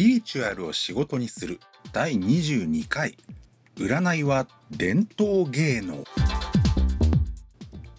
[0.00, 1.60] ピリチュアルを仕事にする。
[1.92, 3.18] 第22回。
[3.76, 6.04] 占いは伝統芸能。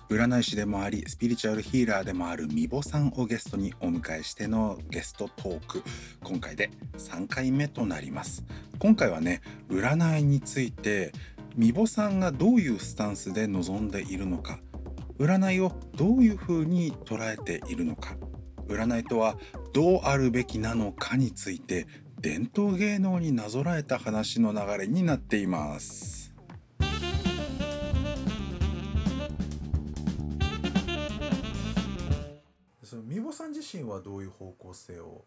[0.09, 5.83] 占い師でもありスピリチュアルヒーラーでもあるみぼさんをゲストにお迎えしてのゲストトーク。
[6.23, 8.43] 今回で3回目となります。
[8.79, 11.11] 今回はね占いについて
[11.55, 14.57] みぼさんがどういうスタンスで臨んでいるのか。
[15.19, 18.15] 占いをどういうふうに捉えているのか。
[18.67, 19.37] 占いとは
[19.73, 21.87] どうあるべきなのかについて
[22.19, 26.33] 伝統芸能になぞらえた話の流れになっています。
[32.83, 35.23] その美穂さん自身はどういう方向性を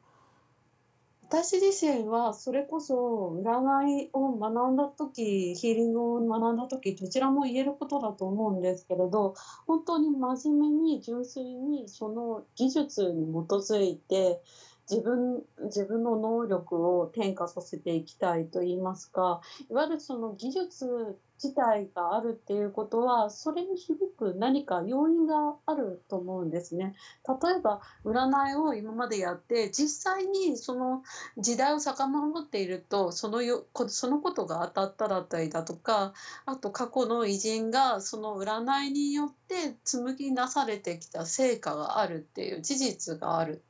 [1.29, 9.35] 私自身はそれこそ占いを学んだ時ヒーリングを学んだ時どちらも言えることだと思うんですけれど
[9.67, 14.43] 本当に真面目に純粋にその技術に基づいて
[14.91, 26.95] 自分自分の能力を転化させていきたいといいますかいわゆるその技術自体があるっていうことはそれに響く何か要因があると思うんですね。
[27.27, 31.03] 例えば占いを今までやって実際にその
[31.37, 36.15] 時代を遡っているとそのよそのことが当たっただったりだとか
[36.47, 43.63] あと過去の偉人がその占いによって紡ぎなされてきた成果があるっていう事実がある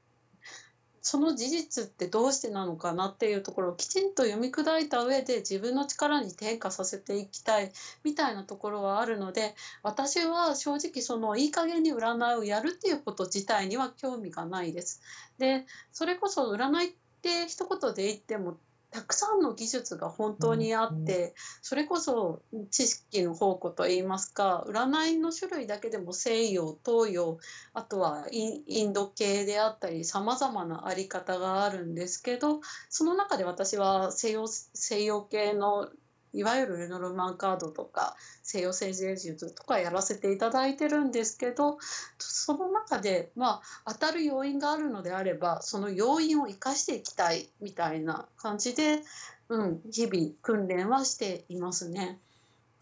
[1.07, 7.71] その事実ってどうしてなのかなっていうところをきちんと読み砕いた上で自分の力に転化させていきたい
[8.05, 15.03] みたいなところはあるので私は正直そのいい加減に占いをやるっていうこと自体には興味がないです。
[15.37, 18.57] でそれこそ占いって一言で言っても
[18.95, 27.39] たくさんの技術が本当にあって、それこそ知識の宝庫といいますか占いの種類だけでも西洋東洋
[27.73, 35.89] あとはインド系であったりさまざまな在り方があるんですけどその中で私は西洋西洋系の
[36.35, 41.79] いわゆるレノルマンカードとか西洋政治演術とかやらせていただいてるんですけど
[42.19, 49.01] その中でまあ当たる要因があるのであればその要因を生かしていきたいみたいな感じで、
[49.49, 52.19] うん、日々訓練はしていますね。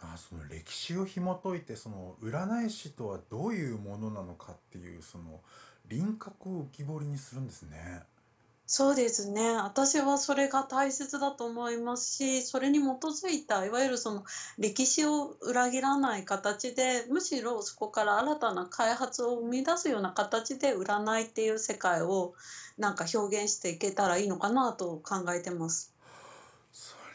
[0.01, 5.41] あその歴史を紐解いてその占い師とはどういうものなのかっていうその
[5.89, 8.03] 輪郭を浮き彫りにするんですね。
[8.67, 9.57] そうですね。
[9.57, 14.25] 私はそれが大切だと思いますし、それに基づいたいわゆるその
[14.59, 22.35] 歴史を裏切らない形で、むしろそこから新たな開発を生み出すような形で占いっていう世界を
[22.79, 25.93] なんか表現していけたらいいのかなと考えてます。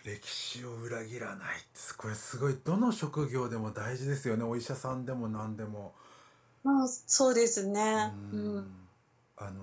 [0.03, 1.57] 歴史を裏切らない
[1.97, 4.43] これすごいどの職業でも大事ですよね。
[4.45, 5.93] お医者さんでも何でも。
[6.63, 8.13] まあそうですね。
[8.31, 8.71] うん。
[9.35, 9.61] あの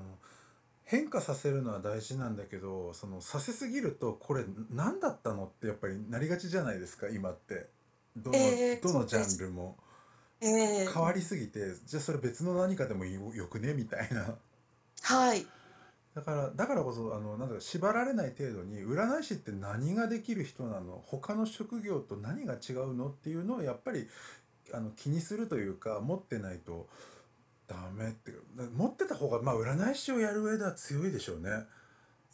[0.84, 5.46] 変化させるのは大事なんだけどそのさせすぎるとこれ何だったの？
[5.46, 7.68] ってやっぱりなりがちじゃないですか今って。
[8.16, 9.76] どの,、えー、どのジャンルも、
[10.40, 13.74] えー、変わりすぎてじゃあそれ別の何かでもよくね？
[13.74, 14.36] みたいな。
[15.02, 15.46] はい。
[16.14, 21.02] だからだからこそあのなんだ縛られない程度に占い師って何ができる人なの？
[21.06, 23.08] 他の職業と何が違うの？
[23.08, 24.06] っていうのをやっぱり
[24.72, 26.86] あの気にするというか持ってないと。
[27.66, 28.32] ダメって
[28.76, 31.66] 持ってた方がまあ占い師をやる上では強いでしょうね。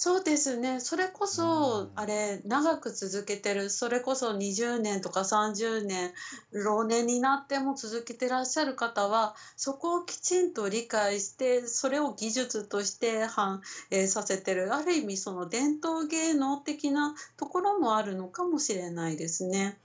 [0.03, 0.81] そうですね。
[0.81, 6.15] それこそ、あれ、長く続けてる、それこそ20年とか30年、
[6.53, 19.77] 老年になっても続けてらっしゃる方は、そこをきちんと理解して、それを技術として反映させてる、ある意味その伝統芸能的なところもあるのかもしれないですね。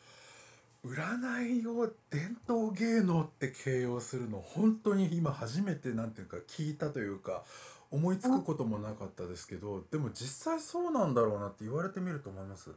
[0.85, 7.43] 占いを伝統芸能って形容するの本当に今初めてなんていうか聞いたというか
[7.91, 12.69] 思いつくこともなかったですけどでも実際そうなんだろうなって言われてみると思います？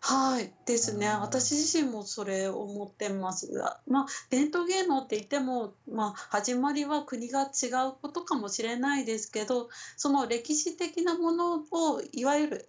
[0.00, 3.50] はいですね、私自身もそれ思ってます。
[3.52, 12.68] が、まあ、伝統芸能って言っても、まあ、始まりは国が違うことかもしれないですけどその歴史的なものをいわゆる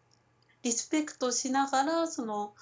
[0.63, 2.55] リスペクトしながらその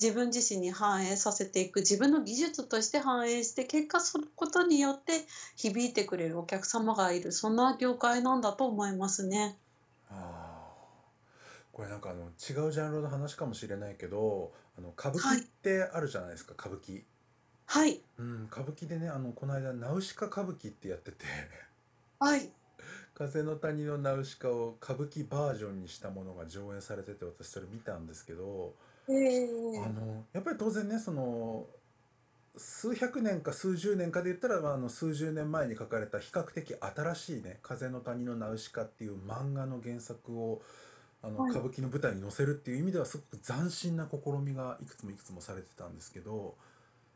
[0.00, 5.24] 自分自身に反映させていく自分の技術として反映して結果することによって
[5.56, 7.32] 響いてくれるお客様がいる。
[7.32, 9.56] そんな業界なんだと思いますね。
[10.10, 10.56] あ
[11.72, 17.02] これなんかあの違うジャンルの話かもしれないけどあの歌舞伎ってあるじゃないですか、歌舞伎。
[17.66, 21.24] はい、うん、歌舞伎でねあのこの間「ナウシカ歌舞伎」ってやってて。
[22.18, 22.50] はい。
[23.14, 28.74] 風の谷のナウシカを歌舞伎バージョンにしたものが上演されてて私それ見たんですけど
[29.08, 31.66] あのやっぱり当然ねその
[32.56, 40.62] 数百年か数十年かで言ったら、まあ、あの数十年前に書かれた比較的新しいね「風の谷のナウシカ」っていう漫画の原作を
[41.22, 46.56] ああのはい歌舞伎の舞台に載せるっていう意味ではすごく斬新な試みがいくつもいくつもされてたんですけど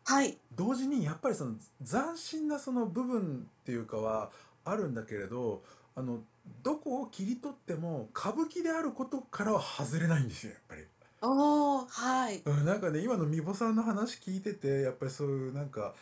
[0.05, 0.39] はい。
[0.55, 1.55] 同時にやっぱりその
[1.85, 4.31] 斬新なその部分っていうかは
[4.65, 5.63] あるんだけれど
[5.95, 6.21] あの
[6.63, 10.83] どこを切り取っても歌舞伎であることからは外れないんですよやっぱり。
[11.23, 12.43] おお、はい。
[12.45, 15.95] うん、なんかね今のみぼさんの話聞いててやっぱりそういうなんか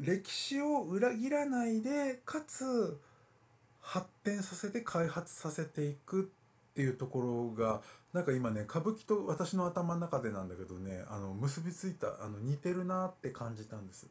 [0.00, 2.98] 歴史を裏切らないでかつ
[3.80, 7.82] 発展させて開発させていくっていうところが
[8.14, 14.06] なんか今ね歌舞伎と私の頭の中でなんだけどねあの結びついたあの似てるなって感じたんです。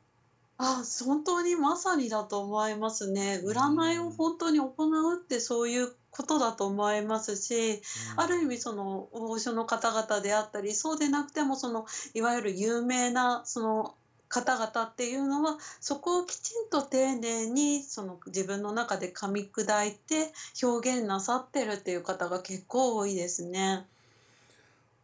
[0.65, 3.39] あ、本当にまさにだと思いますね。
[3.44, 7.81] 占いを本当に行うってそういうことだと思いますし、
[8.15, 11.83] ある意味その王将の方々であったり、そうでなくてもその
[12.13, 13.92] いわゆる有名なその
[14.30, 20.30] 方々っていうのはそこをきちんと丁寧にその自分の中で噛み砕いて
[20.63, 23.83] 表現なさってるっていう方が結構多いですね。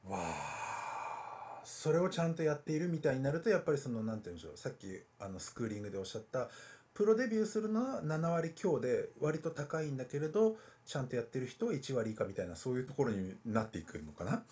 [0.07, 0.58] わあ
[1.79, 4.87] それをちゃんとやっているみたいになるとやっぱりその何て言うんでしょうさっき
[5.17, 6.49] あのスクーリングでおっしゃった
[6.93, 14.43] プロデビューするのは7割強で割と高いんだけれどちゃんとやってる人は1割以下みたいなそういうところになっていくのかな？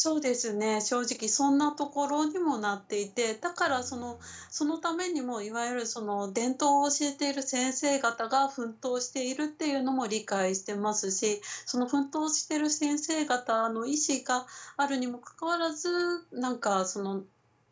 [0.00, 0.80] そうですね。
[0.80, 14.46] 正直そんなところにもなっていてだからそのそのためにもいわゆるその伝統を教えている先生方が奮闘しているっていうのも理解してますしその奮闘してる先生方の意思が
[14.76, 15.88] あるにもかかわらず
[16.30, 17.24] なんかその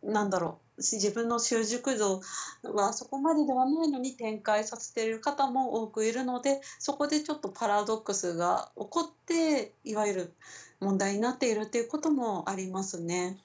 [0.03, 2.21] なんだろう自分の習熟度
[2.63, 10.33] はそこまでではないのに展開させている方も多くいるのでそこでちょっとパラドックスが起こっていわゆる
[10.81, 13.39] 問題になっているっていうこともありますね。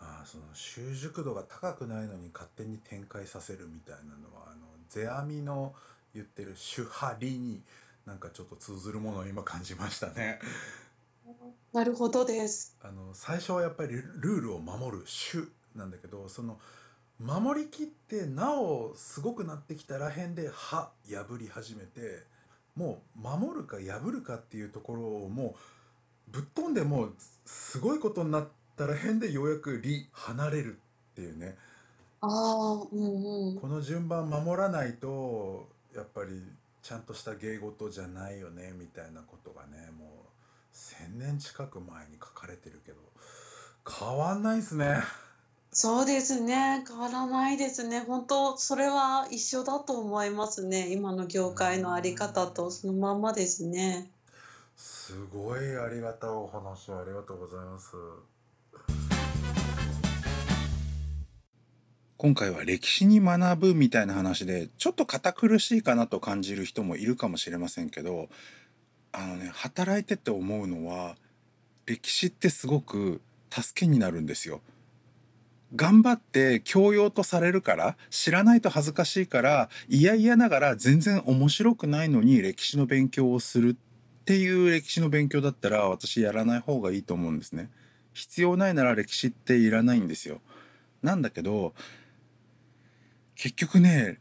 [0.00, 5.74] ああその習熟度が高くないのに勝手に展開させるみたいなのはあの世阿弥の
[6.14, 7.62] 言ってる「手張り」に
[8.06, 10.38] なんかちょっと通ずるものを今感じましたね。
[11.72, 12.76] なるほどです。
[12.80, 16.58] あの最初はやっぱりルールを守る「主」なんだけどその
[17.20, 22.24] 守りきってなおすごくなってきたらへんで「は」破り始めて
[22.76, 25.56] もう守るか破るかっていうところをも
[26.28, 27.14] うぶっ飛んでもう
[27.44, 31.56] すごいことになったらへんでようやく「り」離れるっていうね
[32.20, 33.60] ああ、うんうん。
[33.60, 36.42] この順番守らないとやっぱり
[36.82, 40.08] ちゃんとした芸事じゃないよねみたいなことがねもう
[40.74, 42.98] 1,000年近く前に書かれてるけど
[43.88, 45.02] 変わんないですね。
[45.80, 46.82] そうですね。
[46.88, 48.00] 変わらないですね。
[48.00, 50.92] 本当それは一緒だと思いますね。
[50.92, 54.10] 今の業界のあり方とそのまんまですね。
[54.76, 57.94] すごいありがたいお話ありがとうございます。
[62.16, 68.28] 今回は歴史に学ぶみたいな話でちょっと堅苦しいかなと感じる人もいるかもしれませんけど
[69.12, 71.14] あのね働いてて思うのは
[71.86, 74.60] 歴史ってすごく助けになるんですよ。
[75.76, 87.70] 頑張って教養とされるから知らないと恥ずかしいから嫌々ながら全然面白くないのに歴史の勉強をするっていう歴史の勉強だったら私やらない方がいいと思うんですね。
[88.14, 90.40] 必要ないなら歴史っていらないんですよ。
[91.02, 91.74] なんだけど
[93.36, 94.18] 結局ね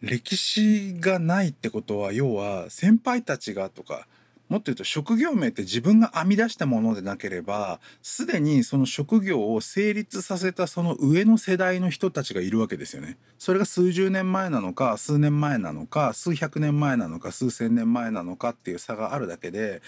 [0.00, 4.06] 歴史がないってことは要は先輩たちがとか
[4.48, 13.16] もっと言うと職業名って自分が編み出したものでなければすでにその職業を成立させたその上の世代の人たちがいるわけですよね。
[13.38, 19.80] それが数十年前なのか数年前なのか数百年前なのか数千年前なのかっていう差があるだけで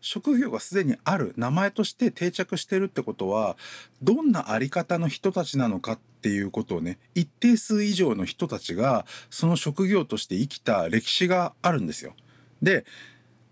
[0.00, 3.56] 職業がすでにある名前として定着してるってことは
[4.02, 12.14] どんな在り方の人たちなのかっていうことをね一定数以上の人たちがその職業として生きた歴史があるんですよ。
[12.62, 12.84] で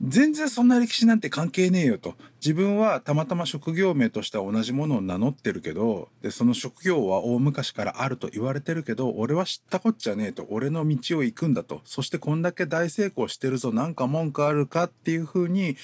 [0.00, 2.14] 全然そんな歴史なんて関係ねえよと。
[2.40, 10.46] 自分はたまたま職業名としては同じものを名乗ってるけどでその職業は大昔からあると言われてるけど俺は知ったこっちゃねえと。
[10.50, 11.80] 俺の道を行くんだと。
[11.84, 13.72] そしてこんだけ大成功してるぞ。
[13.72, 15.76] なんか文句あるかっていうふうに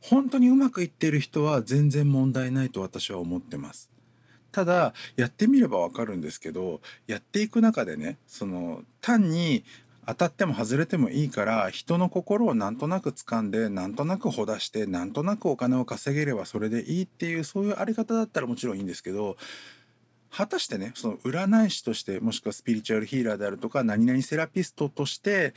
[0.00, 2.82] 本当にうまくいってる人は全然問題ないと。
[2.82, 3.92] 私は思ってます。
[4.52, 9.64] ただやってみればわかるんですけどやっていく中でねその単に
[10.06, 19.36] 当たっても外れてもいいから人の心をなんとなく掴んでなんとなくほだしてなんとなくお金を稼げればそれでいいっていうそういうあり方だったらもちろんいいんですけど
[20.30, 25.54] 果たしてねその占い師としてもしくはスピリチュアルヒーラーであるとか何々セラピストとして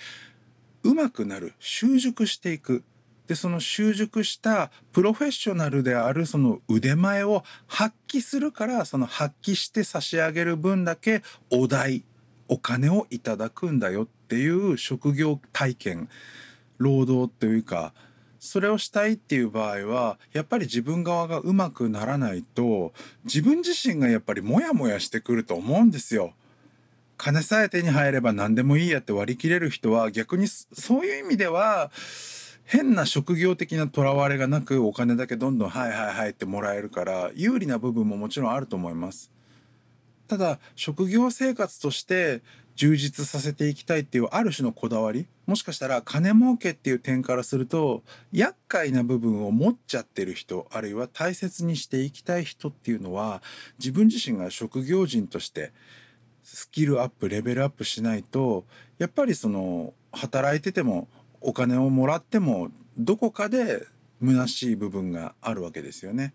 [0.84, 2.84] うまくなる習熟していく。
[3.28, 12.04] でその習熟したプロフェッショナルであるその腕前を発揮するからその発揮して差し上げる分だけお代
[12.48, 16.10] お金をいただくんだよっていう職業体験
[16.78, 17.94] 労働というか
[18.40, 26.34] それをしたいっていう場合はやっぱり自分側がうまくならないと自分自身がやっぱりモヤモヤしてくると思うんですよ。
[27.18, 31.90] 金さえ手に入れば何でもいいやって割り切れる人は逆にそういう意味では
[32.66, 39.32] 変な職業的なとらわれがなくお金だけどんどん「はいはいはい」ってもらえるから有利な部分ももちろんあると思います。
[40.28, 42.42] ただ職業生活として
[42.76, 48.04] 充実させていきたいっていうある種のこだわりもしかしたら金儲けっていう点からすると
[48.34, 53.42] 厄介な部分を持っちゃってる人あるいは大切にしていきたい人っていうのは
[53.80, 55.72] 自分自身が職業人として
[56.44, 58.66] スキルアップレベルアップしないと
[58.98, 61.08] やっぱりその働いてても
[61.42, 63.86] お金をもらってもどこかで
[64.22, 66.34] 虚しい部分があるわけですよね。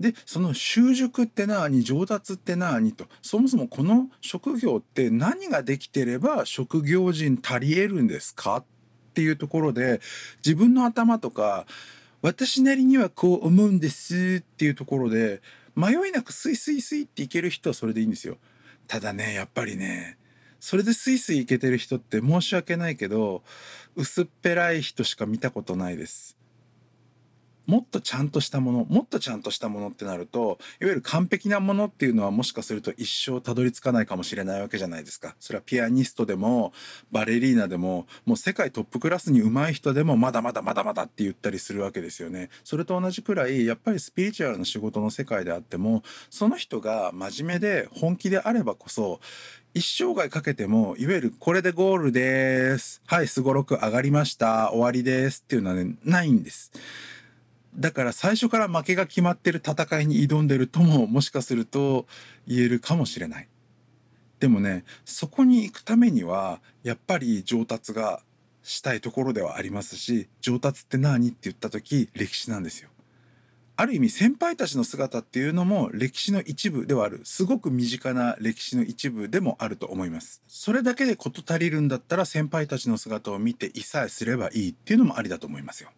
[0.00, 8.64] でその習熟って何上達って何とそもそもこの職業って何ができてれば職業人足りえるんですかっ
[9.12, 10.00] ていうところで
[10.44, 11.66] 自分の頭とか
[12.22, 15.42] 私なりにはこう思うんですっていうところで
[15.76, 18.38] 迷いなくスイスイスイっていける人はそれでいいんですよ。
[18.86, 20.16] ただねやっぱりね
[20.58, 23.42] それでスイスイいけてる人って申し訳ないけど
[23.96, 26.39] 薄っぺらい人しか見たことないです。
[27.70, 35.36] もっとちゃんとしたものもっとちゃんとしたものってなるといわゆる完璧なものっていうのはもしかすると一生たどり着かないかもしれないわけじゃないですか。
[35.38, 36.72] それはピアニストでも
[37.12, 42.50] バレリーナでももう世界トップクラスに上手い人でもまだまだまだまだって言ったりするわけですよね。
[42.64, 49.20] それと同じくらいやっぱりスピリチュアルな仕事の世界であってもその人が真面目で本気であればこそ
[49.72, 53.02] 一生涯かけてもいわゆるこれでゴールです。
[53.06, 54.70] はいすごろく上がりました。
[54.70, 56.72] 終わりですっていうのはねないんです。
[57.74, 62.06] だから最初から負けが決まってる戦いに挑んでるとももしかすると
[62.46, 63.48] 言えるかもしれない。
[64.40, 68.22] でもねそこに行くためにはやっぱり上達が
[68.62, 72.88] したいところではありますし上達って何って言った時歴史なんですよ。
[73.76, 77.22] ある意味先輩たちの姿っていうのも歴史の一部ではある。
[77.24, 80.42] すごく身近な歴史の一部でもあると思います。
[80.48, 85.90] それだけで事足りるんだったら先輩たちの姿を見ていさえすればいいっていうのもありだと思いますよ。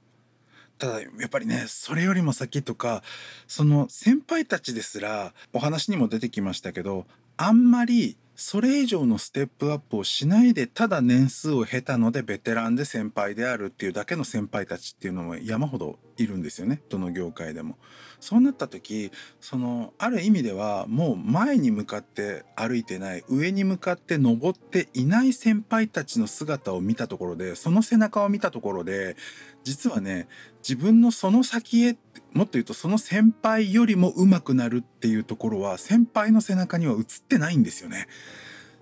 [0.82, 3.04] ただやっぱりねそれよりも先とか
[3.46, 17.76] その先輩たちですらお話にも出てきましたけどあんまりそれ以上のステップアップをしないでただ年数を経たのでベテランで先輩であるっていうだけの先輩たちっていうのも山ほどいるんですよねどの業界でも。
[18.20, 29.16] そうなった時そのある意味ではもう前に向かって歩いてない上に向かって登っていない先輩たちの姿を見たところでその背中を見たところで
[29.64, 30.28] 実はね
[30.66, 31.96] 自分のその先へ
[32.32, 38.06] もっと言うとその先輩よりも上手くなるっていうところは先輩の背中には映ってないんですよね。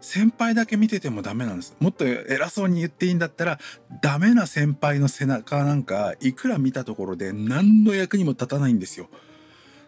[0.01, 1.77] 先輩だけ見ててもダメなんです。
[1.81, 3.59] もっと偉そうに言っていいんだったら
[4.01, 9.09] ダメな先輩の背中なんかいくら見たところで何の役にも立たないんですよ。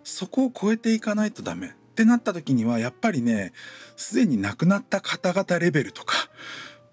[0.04, 1.75] そこを超えていかないとダメ。
[1.92, 3.52] ってなった時にはやっぱりね
[3.97, 6.16] すでに亡くなった方々レベルとか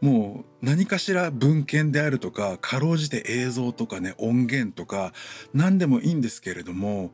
[0.02, 5.14] もう何かしら文献であるとかかろうじて映像とかね音源とか
[5.54, 7.12] 何でもいいんですけれども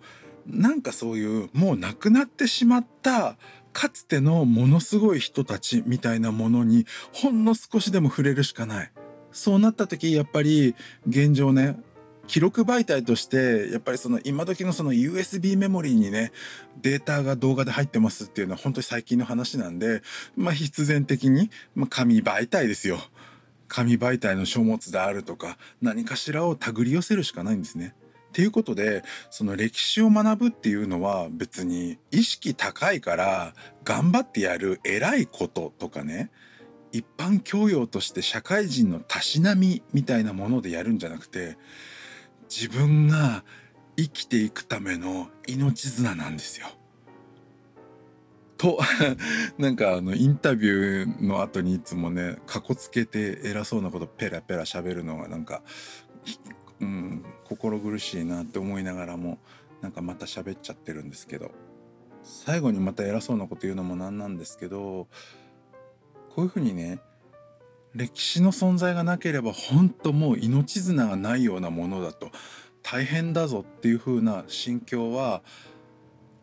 [0.47, 3.37] なんかそういうもう亡くなってしまった
[3.75, 8.91] かつてのものすごい人たちみたいなものにほんの少しでも触れるしかない。
[9.33, 11.77] そうなった時やっぱり現状ね
[12.25, 16.31] 記録媒体としてやっぱりその今時のその USB メモリーにね
[16.81, 20.01] データが動画で入ってますっていうのは本当に最近の話なんで
[20.37, 22.97] まあ必然的に、ま、紙媒体ですよ
[23.67, 27.93] 紙媒体の書物であるとか何かしらを手繰り寄せるしかないんですね。
[28.35, 33.53] っていうことでその歴史を学ぶっていうのは別に意識高いから
[33.85, 36.31] 頑張ってやる偉いこととかね
[36.91, 41.57] 一般教養として社会人のたしなみみたいなものでやるんじゃなくて
[42.49, 43.45] 自分が
[43.95, 46.67] 生きていくための命綱なんですよ。
[48.57, 48.79] と
[49.57, 55.61] なんかあのインタビューの後にいつもねかこつけて偉そうなことペラペラ喋るのがなんか
[56.81, 59.37] うん、心苦しいなって思いながらも
[59.81, 61.51] なんかまた喋っちゃってるんですけど
[62.23, 65.07] 最後にまた偉そうなこと言うのもなんなんですけど
[66.35, 66.99] こういうふうにね
[67.93, 72.29] 歴史の存在がなければ本当もう命綱がないようなものだと
[72.83, 75.41] 大変だぞっていう風な心境は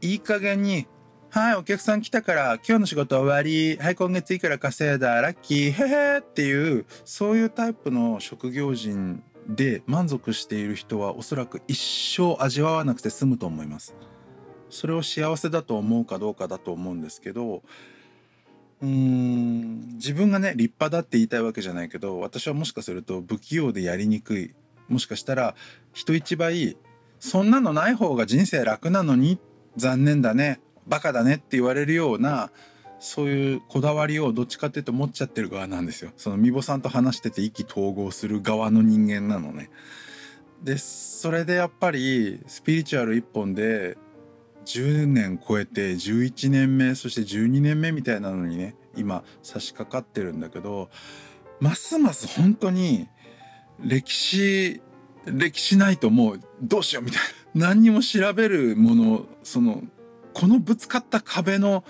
[0.00, 0.86] いい加減に
[1.30, 11.78] 「はいお客さん来たから今日の仕事終わりはい今月いくら稼いだラッキーへへ」っていうそういうタイプの職業人で満足している人はおそらく一
[12.16, 13.94] 生味わわなくて済むと思います。
[14.72, 17.62] それを幸せだと思うかどうかだと思うんですけど
[18.80, 24.54] うーん自分がね立派だって言いたいわけじゃないけど私はもしかすると不器用でやりにくい
[24.88, 25.54] もしかしたら
[25.92, 26.76] 人一倍
[27.20, 29.38] そんなのない方が人生楽なのに
[29.76, 32.50] 残念だねバカだねって言われるような
[33.02, 36.12] そういうこだわりをどっちかっていうと持っちゃってる側なんですよ。
[36.16, 39.70] そのみぼさんと話してて意気投合する側の人間なのね。
[40.62, 43.98] でそれでやっぱりスピリチュアル一本で
[44.66, 50.88] 10年超えて11年目そして12年目みたいなのにね今差し掛かってるんだけど
[51.58, 53.08] ますます本当に
[53.80, 54.80] 歴史
[55.24, 57.20] 歴史ないともうどうしようみたい
[57.56, 59.82] な何にも調べるものその
[60.34, 61.82] このぶつかった壁の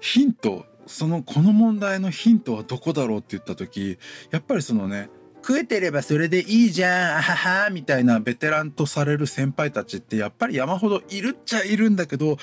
[0.00, 3.98] ヒントそのこの問題のヒントはどこだろうって言った時
[4.30, 5.10] やっぱりそのね
[5.46, 12.36] 食えてればそれでいいじゃんあははみたいなベテランとされる先輩たちってやっぱり山ほどいるっちゃいるんだけど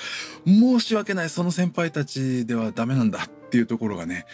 [0.46, 4.26] 申し訳ないその先輩たちではダメなんだっていうところがね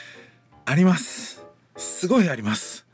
[0.65, 1.45] あります。
[1.77, 2.87] すごいあります。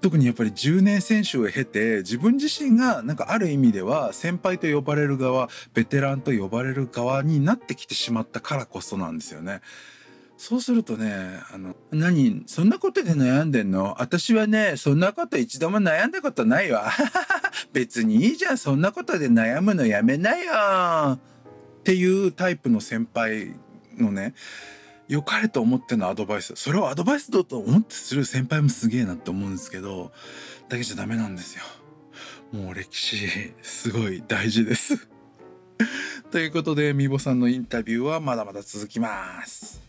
[0.00, 9.60] 特にやっぱり10年選手を経て自分自身がなんかある意味では先輩と呼ばれる側ベテランと呼ばれる側になってきてしまったからこそなんですよね。
[10.38, 13.96] そうするとね、あの、何そんなことで悩んでんの？
[13.98, 16.92] 私はね、そんなこと一度も悩んだことないわ。
[17.74, 21.18] 別にいいじゃん、そんなことで悩むのやめなよ。
[21.80, 23.56] っていうタイプの先輩
[23.96, 24.34] のね、
[25.08, 26.54] 良かれと思ってのアドバイス。
[26.56, 30.12] それをアドバイスだと思ってする先輩もすげえなって思うんですけど
[30.68, 31.62] だけじゃダメなんですよ。
[32.52, 35.08] もう歴史すごい大事です。
[36.30, 39.87] ということでみぼさんのインタビューはまだまだ続きます。